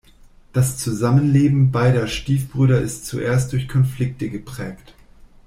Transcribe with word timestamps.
Das 0.51 0.79
Zusammenleben 0.79 1.71
beider 1.71 2.07
Stiefbrüder 2.07 2.81
ist 2.81 3.05
zuerst 3.05 3.51
durch 3.53 3.67
Konflikte 3.67 4.31
geprägt. 4.31 4.95